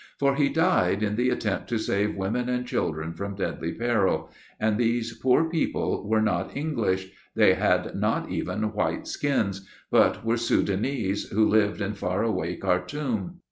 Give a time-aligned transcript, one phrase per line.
[0.19, 4.75] For he died in the attempt to save women and children from deadly peril; and
[4.79, 11.29] these poor people were not English they had not even white skins but were Soudanese,
[11.29, 13.37] who lived in far away Khartoum.